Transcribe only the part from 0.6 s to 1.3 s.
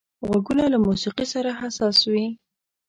له موسيقي